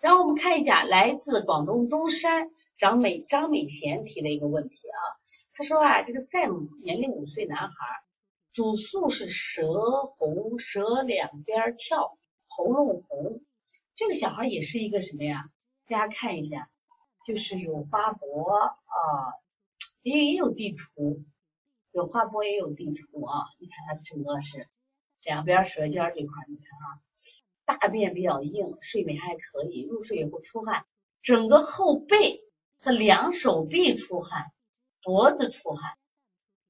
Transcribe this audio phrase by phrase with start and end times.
[0.00, 4.98] 然后我们看一下来自广东中山张美张美贤提的一个问题啊，
[5.52, 7.74] 他说啊，这个 Sam 年龄五岁男孩，
[8.52, 12.16] 主诉是舌红，舌两边翘，
[12.46, 13.42] 喉咙红。
[13.96, 15.50] 这个小孩也是一个什么呀？
[15.88, 16.70] 大家看一下，
[17.26, 19.34] 就是有花脖啊，
[20.02, 21.24] 也也有地图，
[21.90, 23.46] 有花脖也有地图啊。
[23.58, 24.68] 你看他整个是
[25.24, 27.02] 两边舌尖这块，你看啊。
[27.68, 30.86] 大便比较硬，睡眠还可以，入睡以后出汗，
[31.20, 32.40] 整个后背
[32.80, 34.46] 和两手臂出汗，
[35.02, 35.98] 脖子出汗，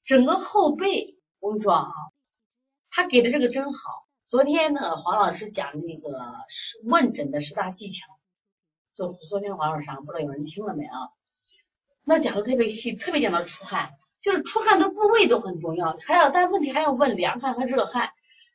[0.02, 1.92] 整个后背，我跟你说啊，
[2.90, 4.08] 他给的这个真好。
[4.26, 6.18] 昨天呢，黄老师讲那个
[6.82, 8.08] 问诊的十大技巧，
[8.92, 10.98] 就昨天黄老师上不知道有人听了没啊？
[12.02, 18.10] 那讲的特别细，特别讲到出汗，就是出汗的部位都很重要，还要但问题还要问凉汗和热汗。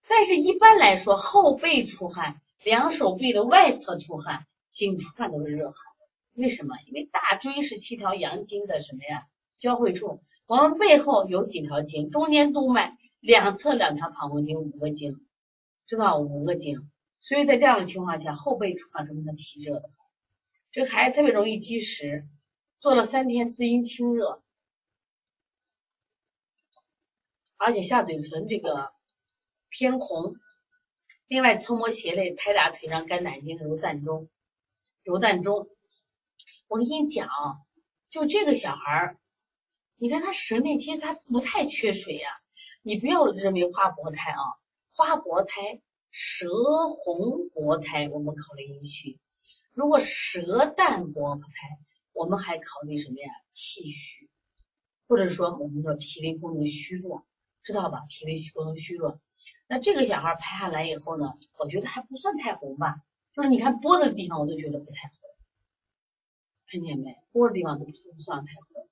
[0.06, 5.78] 但是，一般来说，后背出汗，两手臂的外侧出汗，颈出汗都是热汗。
[6.34, 6.76] 为什么？
[6.88, 9.28] 因为大椎是七条阳经的什么呀？
[9.58, 10.24] 交汇处。
[10.46, 12.10] 我们背后有几条经？
[12.10, 15.26] 中间督脉，两侧两条膀胱经，五个经，
[15.86, 16.90] 知道五个经。
[17.20, 19.90] 所以在这样的情况下，后背出汗是能提热的。
[20.72, 22.28] 这个孩子特别容易积食，
[22.80, 24.42] 做了三天滋阴清热，
[27.58, 28.92] 而且下嘴唇这个。
[29.76, 30.36] 偏红，
[31.34, 34.30] 另外搓摩斜肋，拍打腿上肝胆经，揉膻中，
[35.02, 35.68] 揉膻中。
[36.68, 37.28] 我跟你讲，
[38.12, 39.18] 就这个小孩儿，
[39.98, 42.30] 你看他舌面其实他不太缺水呀。
[42.84, 44.44] 你不要认为花薄胎啊，
[44.92, 45.82] 花薄胎、
[46.12, 46.52] 舌
[47.02, 49.18] 红薄胎，我们考虑阴虚；
[49.74, 51.80] 如果舌淡薄胎，
[52.14, 53.32] 我们还考虑什么呀？
[53.50, 54.30] 气虚，
[55.08, 57.26] 或者说我们说脾胃功能虚弱。
[57.64, 58.04] 知道吧？
[58.10, 59.20] 脾胃功能虚弱，
[59.68, 62.98] 那这个小孩拍下来以后呢，我觉得还不算太红吧，
[63.34, 65.18] 就是你看脖子的地方，我都觉得不太红，
[66.68, 67.18] 看见没？
[67.32, 68.90] 脖子地方都不算太红，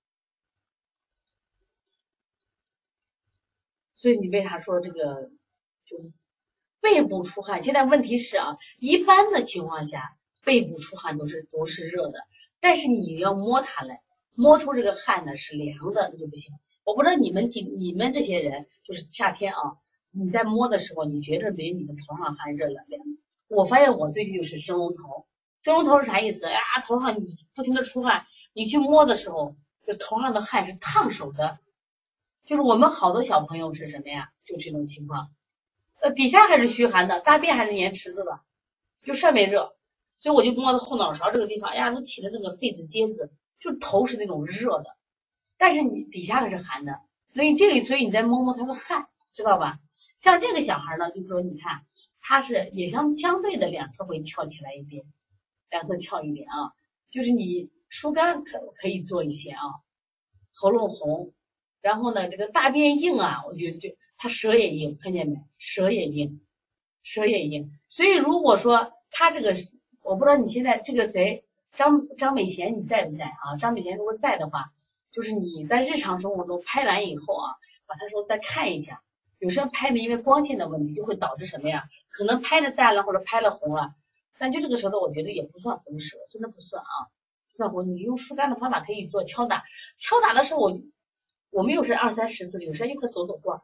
[3.93, 5.29] 所以你为啥说这个
[5.85, 6.13] 就是
[6.79, 7.61] 背部出汗？
[7.61, 12.19] 现在问题是啊，一般的情况下，背部出汗都是都是热的，
[12.61, 14.01] 但是你要摸它来。
[14.33, 16.53] 摸出这个汗呢是凉的，那就不行。
[16.83, 19.77] 我不知道你们几你们这些人，就是夏天啊，
[20.11, 23.03] 你在摸的时候，你觉得比你的头上汗热了凉？
[23.47, 25.25] 我发现我最近就是蒸笼头，
[25.61, 26.45] 蒸笼头是啥意思？
[26.45, 29.55] 哎呀，头上你不停的出汗，你去摸的时候，
[29.85, 31.59] 就头上的汗是烫手的。
[32.45, 34.31] 就是我们好多小朋友是什么呀？
[34.45, 35.29] 就这种情况，
[36.01, 38.39] 呃，底下还是虚寒的，大便还是黏池子的，
[39.03, 39.75] 就上面热，
[40.17, 43.31] 所以我就摸到后脑勺这个地方，哎呀，都起了那个痱子疖子。
[43.61, 44.97] 就头是那种热的，
[45.57, 46.99] 但是你底下可是寒的，
[47.35, 49.79] 所以这个所以你再摸摸他的汗，知道吧？
[50.17, 51.85] 像这个小孩呢，就是说你看
[52.19, 55.05] 他是也相相对的两侧会翘起来一点，
[55.69, 56.73] 两侧翘一点啊，
[57.11, 59.61] 就是你疏肝可可以做一些啊，
[60.55, 61.31] 喉咙红，
[61.81, 65.37] 然后呢这个大便硬啊，我觉得就他舌也硬，看见没？
[65.59, 66.41] 舌也硬，
[67.03, 69.55] 舌也硬，所以如果说他这个，
[70.01, 71.43] 我不知道你现在这个谁。
[71.73, 73.55] 张张美贤，你在不在啊？
[73.57, 74.71] 张美贤如果在的话，
[75.11, 77.55] 就是你在日常生活中拍完以后啊，
[77.87, 79.01] 把他说再看一下。
[79.39, 81.85] 有时候拍的因为光线的问题，就会导致什么呀？
[82.09, 83.95] 可能拍的淡了或者拍了红了，
[84.37, 87.09] 但就这个舌头，我觉得也不算红舌，真的不算啊，
[87.51, 87.87] 不算红。
[87.87, 89.63] 你用疏肝的方法可以做敲打，
[89.97, 90.79] 敲打的时候我
[91.49, 93.61] 我们又是二三十次，有时候又可走走过，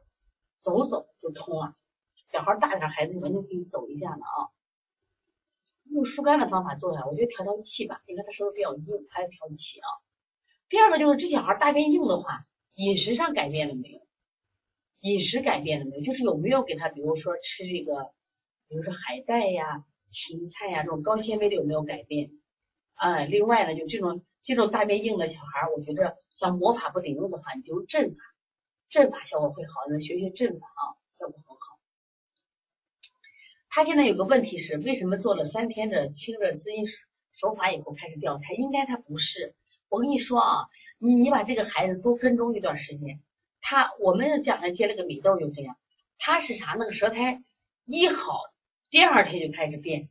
[0.59, 1.75] 走走就通了。
[2.25, 4.50] 小孩大点孩子完全可以走一下的啊。
[5.97, 9.88] 用疏肝的方法做呀，我觉得调调气吧，你看他舌头比较硬，还要调气啊。
[10.69, 14.00] 第二个就是这小孩大便硬的话，饮食上改变了没有？
[15.00, 16.03] 饮食改变了没有？
[16.03, 18.12] 就是有没有给他，比如说吃这个，
[18.68, 22.30] 比如说海带呀、芹菜呀这种高纤维的有没有改变？
[22.94, 28.22] 啊，另外呢，就这种这种大便硬的小孩，我觉得像魔法不顶用的话，你就阵法，
[28.88, 31.41] 阵法效果会好，能学学阵法啊，效果。
[33.77, 36.88] 他现在有个问题是，为什么做了三天的清热滋阴
[37.31, 38.56] 手法以后开始掉胎？
[38.56, 39.53] 应该他不是。
[39.88, 40.65] 我跟你说啊，
[40.97, 43.21] 你你把这个孩子多跟踪一段时间，
[43.62, 45.77] 他我们讲他接了个米豆就这样，
[46.18, 46.75] 他是啥？
[46.79, 47.44] 那个舌苔
[47.85, 48.39] 一好，
[48.89, 50.09] 第二天就开始变，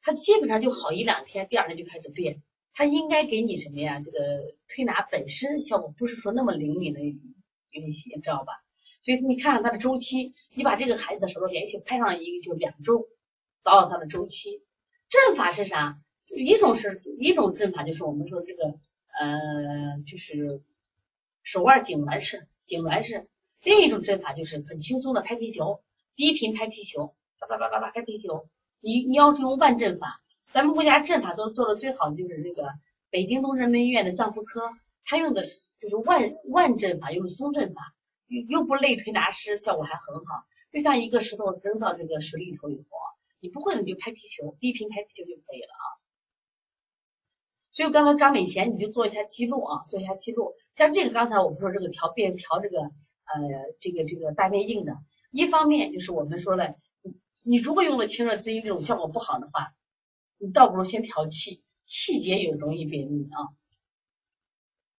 [0.00, 2.40] 他基本上就好一两天，第二天就开始变。
[2.72, 3.98] 他应该给你什么呀？
[3.98, 8.52] 这个推拿本身效果不是说那么灵敏的运行，知道吧？
[9.06, 13.06] 所以你看看他的周期，你把这个孩子的舌头连续拍上一个就两周，
[13.62, 14.64] 找找他的周期。
[15.08, 16.00] 阵法是啥？
[16.34, 18.64] 一种是一种阵法，就是我们说这个
[19.16, 20.60] 呃，就是
[21.44, 23.28] 手腕痉挛式，痉挛式。
[23.62, 25.84] 另一种阵法就是很轻松的拍皮球，
[26.16, 28.48] 低频拍皮球，叭叭叭叭叭拍皮球。
[28.80, 30.20] 你你要是用腕阵法，
[30.50, 32.70] 咱们国家阵法做做的最好的就是这个
[33.08, 34.72] 北京东直门医院的脏腑科，
[35.04, 37.94] 他用的是就是万万阵法，用松阵法，
[38.26, 40.44] 又又不累推拿师，效果还很好。
[40.72, 42.88] 就像一个石头扔到这个水里头以后，
[43.40, 45.84] 你不会你就拍皮球，低频拍皮球就可以了啊。
[47.70, 50.54] 所以刚才张美贤你就做一下记录啊，做一下记录。
[50.72, 52.92] 像这个刚才我们说这个调变调这个呃
[53.78, 54.96] 这个这个大便硬的，
[55.30, 56.74] 一方面就是我们说了，
[57.42, 59.72] 你如果用了清热滋阴这种效果不好的话。
[60.38, 63.48] 你倒不如先调气，气结也容易便秘啊。